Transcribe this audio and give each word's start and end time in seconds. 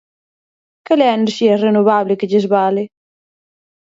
¿Cal 0.85 0.99
é 1.07 1.07
a 1.09 1.17
enerxía 1.19 1.61
renovable 1.65 2.17
que 2.19 2.29
lles 2.31 2.45
vale? 2.55 2.83